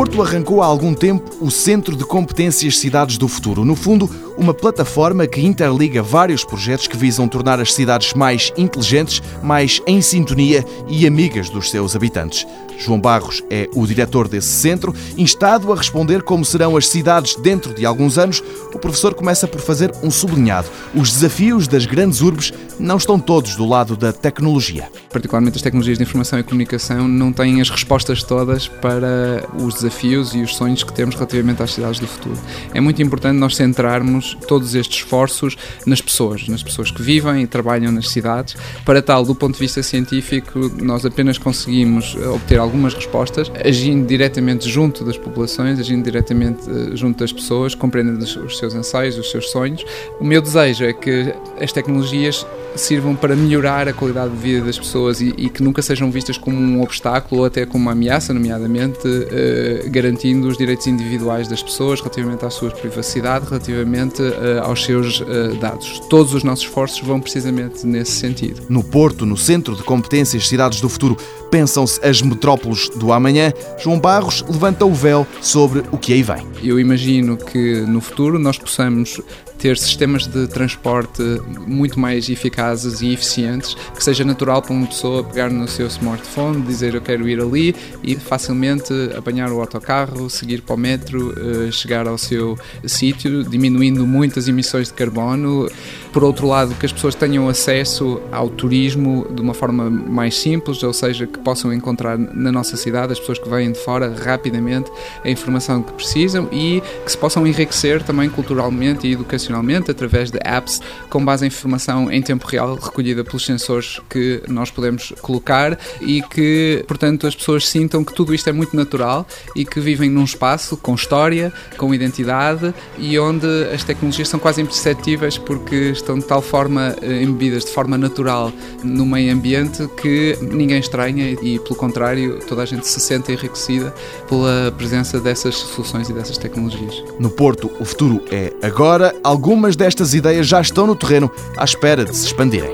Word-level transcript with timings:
Porto 0.00 0.22
arrancou 0.22 0.62
há 0.62 0.64
algum 0.64 0.94
tempo 0.94 1.30
o 1.42 1.50
Centro 1.50 1.94
de 1.94 2.06
Competências 2.06 2.78
Cidades 2.78 3.18
do 3.18 3.28
Futuro. 3.28 3.66
No 3.66 3.76
fundo, 3.76 4.08
uma 4.40 4.54
plataforma 4.54 5.26
que 5.26 5.44
interliga 5.44 6.02
vários 6.02 6.42
projetos 6.42 6.86
que 6.86 6.96
visam 6.96 7.28
tornar 7.28 7.60
as 7.60 7.74
cidades 7.74 8.14
mais 8.14 8.50
inteligentes, 8.56 9.22
mais 9.42 9.82
em 9.86 10.00
sintonia 10.00 10.64
e 10.88 11.06
amigas 11.06 11.50
dos 11.50 11.70
seus 11.70 11.94
habitantes. 11.94 12.46
João 12.78 12.98
Barros 12.98 13.44
é 13.50 13.68
o 13.74 13.86
diretor 13.86 14.26
desse 14.26 14.48
centro. 14.48 14.94
Instado 15.18 15.70
a 15.70 15.76
responder 15.76 16.22
como 16.22 16.44
serão 16.44 16.74
as 16.76 16.88
cidades 16.88 17.36
dentro 17.36 17.74
de 17.74 17.84
alguns 17.84 18.16
anos, 18.16 18.42
o 18.72 18.78
professor 18.78 19.12
começa 19.12 19.46
por 19.46 19.60
fazer 19.60 19.92
um 20.02 20.10
sublinhado. 20.10 20.68
Os 20.94 21.12
desafios 21.12 21.68
das 21.68 21.84
grandes 21.84 22.22
urbes 22.22 22.52
não 22.78 22.96
estão 22.96 23.20
todos 23.20 23.54
do 23.54 23.66
lado 23.66 23.94
da 23.94 24.12
tecnologia. 24.12 24.88
Particularmente 25.10 25.56
as 25.56 25.62
tecnologias 25.62 25.98
de 25.98 26.04
informação 26.04 26.38
e 26.38 26.42
comunicação 26.42 27.06
não 27.06 27.30
têm 27.30 27.60
as 27.60 27.68
respostas 27.68 28.22
todas 28.22 28.66
para 28.66 29.46
os 29.62 29.74
desafios 29.74 30.34
e 30.34 30.38
os 30.38 30.56
sonhos 30.56 30.82
que 30.82 30.92
temos 30.92 31.14
relativamente 31.14 31.62
às 31.62 31.72
cidades 31.72 32.00
do 32.00 32.06
futuro. 32.06 32.38
É 32.72 32.80
muito 32.80 33.02
importante 33.02 33.36
nós 33.36 33.56
centrarmos 33.56 34.29
todos 34.34 34.74
estes 34.74 34.98
esforços 34.98 35.56
nas 35.86 36.00
pessoas, 36.00 36.46
nas 36.48 36.62
pessoas 36.62 36.90
que 36.90 37.02
vivem 37.02 37.42
e 37.42 37.46
trabalham 37.46 37.92
nas 37.92 38.08
cidades. 38.08 38.56
Para 38.84 39.02
tal, 39.02 39.24
do 39.24 39.34
ponto 39.34 39.54
de 39.54 39.60
vista 39.60 39.82
científico, 39.82 40.70
nós 40.82 41.04
apenas 41.04 41.38
conseguimos 41.38 42.14
obter 42.34 42.58
algumas 42.58 42.94
respostas 42.94 43.50
agindo 43.64 44.06
diretamente 44.06 44.68
junto 44.68 45.04
das 45.04 45.16
populações, 45.16 45.78
agindo 45.78 46.04
diretamente 46.04 46.62
eh, 46.68 46.96
junto 46.96 47.18
das 47.18 47.32
pessoas, 47.32 47.74
compreendendo 47.74 48.24
os 48.24 48.58
seus 48.58 48.74
anseios, 48.74 49.16
os 49.18 49.30
seus 49.30 49.50
sonhos. 49.50 49.84
O 50.20 50.24
meu 50.24 50.40
desejo 50.40 50.84
é 50.84 50.92
que 50.92 51.34
as 51.60 51.72
tecnologias 51.72 52.46
sirvam 52.74 53.14
para 53.14 53.34
melhorar 53.34 53.88
a 53.88 53.92
qualidade 53.92 54.32
de 54.32 54.36
vida 54.36 54.64
das 54.64 54.78
pessoas 54.78 55.20
e, 55.20 55.34
e, 55.36 55.48
que 55.48 55.62
nunca 55.62 55.82
sejam 55.82 56.10
vistas 56.10 56.36
como 56.38 56.56
um 56.56 56.82
obstáculo 56.82 57.42
ou 57.42 57.46
até 57.46 57.66
como 57.66 57.82
uma 57.82 57.92
ameaça, 57.92 58.32
nomeadamente 58.32 59.06
uh, 59.06 59.90
garantindo 59.90 60.48
os 60.48 60.56
direitos 60.56 60.86
individuais 60.86 61.48
das 61.48 61.62
pessoas 61.62 62.00
relativamente 62.00 62.44
à 62.44 62.50
sua 62.50 62.70
privacidade, 62.70 63.46
relativamente 63.46 64.22
uh, 64.22 64.62
aos 64.62 64.84
seus 64.84 65.20
uh, 65.20 65.56
dados. 65.60 66.00
Todos 66.08 66.34
os 66.34 66.44
nossos 66.44 66.64
esforços 66.64 67.00
vão 67.00 67.20
precisamente 67.20 67.86
nesse 67.86 68.12
sentido. 68.12 68.62
No 68.68 68.82
Porto, 68.82 69.26
no 69.26 69.36
Centro 69.36 69.74
de 69.74 69.82
Competências 69.82 70.48
Cidades 70.48 70.80
do 70.80 70.88
Futuro, 70.88 71.16
pensam-se 71.50 72.04
as 72.04 72.22
metrópoles 72.22 72.88
do 72.90 73.12
amanhã. 73.12 73.52
João 73.78 73.98
Barros 73.98 74.44
levanta 74.48 74.84
o 74.84 74.94
véu 74.94 75.26
sobre 75.40 75.82
o 75.90 75.98
que 75.98 76.12
aí 76.12 76.22
vem. 76.22 76.46
Eu 76.62 76.78
imagino 76.78 77.36
que 77.36 77.80
no 77.82 78.00
futuro 78.00 78.38
nós 78.38 78.58
possamos 78.58 79.20
ter 79.60 79.76
sistemas 79.76 80.26
de 80.26 80.48
transporte 80.48 81.22
muito 81.66 82.00
mais 82.00 82.28
eficazes 82.30 83.02
e 83.02 83.12
eficientes, 83.12 83.76
que 83.94 84.02
seja 84.02 84.24
natural 84.24 84.62
para 84.62 84.72
uma 84.72 84.86
pessoa 84.86 85.22
pegar 85.22 85.50
no 85.50 85.68
seu 85.68 85.86
smartphone, 85.86 86.62
dizer 86.62 86.94
eu 86.94 87.02
quero 87.02 87.28
ir 87.28 87.40
ali 87.40 87.76
e 88.02 88.16
facilmente 88.16 88.92
apanhar 89.16 89.52
o 89.52 89.60
autocarro, 89.60 90.30
seguir 90.30 90.62
para 90.62 90.74
o 90.74 90.78
metro, 90.78 91.34
eh, 91.36 91.70
chegar 91.70 92.08
ao 92.08 92.16
seu 92.16 92.58
sítio, 92.86 93.44
diminuindo 93.44 94.06
muitas 94.06 94.48
emissões 94.48 94.88
de 94.88 94.94
carbono. 94.94 95.68
Por 96.10 96.24
outro 96.24 96.46
lado, 96.46 96.74
que 96.74 96.86
as 96.86 96.92
pessoas 96.92 97.14
tenham 97.14 97.46
acesso 97.46 98.20
ao 98.32 98.48
turismo 98.48 99.26
de 99.30 99.42
uma 99.42 99.52
forma 99.52 99.90
mais 99.90 100.38
simples, 100.38 100.82
ou 100.82 100.94
seja, 100.94 101.26
que 101.26 101.38
possam 101.40 101.72
encontrar 101.72 102.18
na 102.18 102.52
nossa 102.52 102.76
cidade, 102.76 103.12
as 103.12 103.18
pessoas 103.18 103.38
que 103.38 103.48
vêm 103.48 103.72
de 103.72 103.78
fora, 103.78 104.14
rapidamente 104.14 104.90
a 105.24 105.30
informação 105.30 105.82
que 105.82 105.92
precisam 105.92 106.48
e 106.52 106.82
que 107.04 107.10
se 107.10 107.18
possam 107.18 107.46
enriquecer 107.46 108.02
também 108.02 108.28
culturalmente 108.28 109.06
e 109.06 109.12
educacionalmente 109.12 109.90
através 109.90 110.30
de 110.30 110.38
apps 110.44 110.80
com 111.08 111.24
base 111.24 111.44
em 111.44 111.48
informação 111.48 112.10
em 112.10 112.22
tempo 112.22 112.46
real 112.46 112.74
recolhida 112.74 113.24
pelos 113.24 113.44
sensores 113.44 114.00
que 114.08 114.42
nós 114.48 114.70
podemos 114.70 115.12
colocar 115.20 115.78
e 116.00 116.22
que, 116.22 116.84
portanto, 116.86 117.26
as 117.26 117.34
pessoas 117.34 117.68
sintam 117.68 118.04
que 118.04 118.14
tudo 118.14 118.34
isto 118.34 118.48
é 118.48 118.52
muito 118.52 118.76
natural 118.76 119.26
e 119.54 119.64
que 119.64 119.80
vivem 119.80 120.10
num 120.10 120.24
espaço 120.24 120.76
com 120.76 120.94
história, 120.94 121.52
com 121.76 121.94
identidade 121.94 122.74
e 122.98 123.18
onde 123.18 123.46
as 123.72 123.84
tecnologias 123.84 124.28
são 124.28 124.38
quase 124.38 124.62
imperceptíveis 124.62 125.38
porque 125.38 125.90
estão 125.90 126.18
de 126.18 126.24
tal 126.24 126.42
forma 126.42 126.94
eh, 127.02 127.22
embebidas 127.22 127.64
de 127.64 127.70
forma 127.70 127.96
natural 127.96 128.52
no 128.82 129.04
meio 129.06 129.32
ambiente 129.32 129.86
que 130.00 130.36
ninguém 130.40 130.78
estranha 130.78 131.29
e, 131.42 131.58
pelo 131.58 131.74
contrário, 131.76 132.38
toda 132.46 132.62
a 132.62 132.66
gente 132.66 132.86
se 132.86 133.00
sente 133.00 133.32
enriquecida 133.32 133.94
pela 134.28 134.72
presença 134.76 135.20
dessas 135.20 135.56
soluções 135.56 136.08
e 136.08 136.12
dessas 136.12 136.38
tecnologias. 136.38 137.02
No 137.18 137.30
Porto, 137.30 137.70
o 137.78 137.84
futuro 137.84 138.22
é 138.30 138.52
agora 138.62 139.14
algumas 139.22 139.76
destas 139.76 140.14
ideias 140.14 140.46
já 140.46 140.60
estão 140.60 140.86
no 140.86 140.96
terreno 140.96 141.30
à 141.56 141.64
espera 141.64 142.04
de 142.04 142.16
se 142.16 142.26
expandirem. 142.26 142.72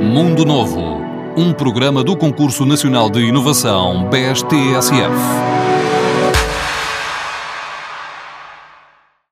Mundo 0.00 0.44
Novo, 0.44 1.00
um 1.36 1.52
programa 1.52 2.04
do 2.04 2.16
Concurso 2.16 2.66
Nacional 2.66 3.08
de 3.08 3.20
Inovação 3.20 4.08
BSTSF. 4.10 5.51